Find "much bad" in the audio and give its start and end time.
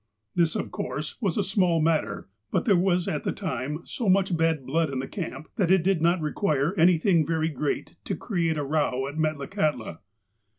4.09-4.65